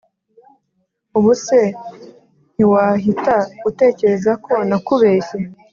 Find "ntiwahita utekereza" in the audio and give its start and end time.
2.53-4.31